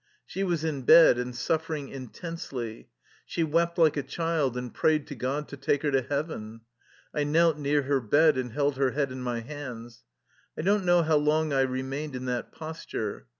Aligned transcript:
She 0.25 0.43
was 0.43 0.63
in 0.63 0.81
bed 0.81 1.19
and 1.19 1.35
suffering 1.35 1.89
intensely. 1.89 2.89
She 3.23 3.43
wept 3.43 3.77
like 3.77 3.95
a 3.95 4.01
child 4.01 4.57
and 4.57 4.73
prayed 4.73 5.05
to 5.05 5.13
God 5.15 5.47
to 5.49 5.57
take 5.57 5.83
her 5.83 5.91
to 5.91 6.01
Heaven. 6.01 6.61
I 7.13 7.23
knelt 7.23 7.59
near 7.59 7.83
her 7.83 7.99
bed 8.01 8.35
and 8.35 8.51
held 8.51 8.77
her 8.77 8.93
head 8.93 9.11
in 9.11 9.21
my 9.21 9.41
hands. 9.41 10.03
I 10.57 10.63
don't 10.63 10.85
know 10.85 11.03
how 11.03 11.17
long 11.17 11.53
I 11.53 11.61
remained 11.61 12.15
in 12.15 12.25
that 12.25 12.51
posture. 12.51 13.27